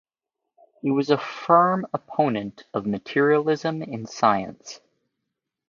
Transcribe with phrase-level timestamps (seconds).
[0.81, 4.79] He was a firm opponent of materialism in science.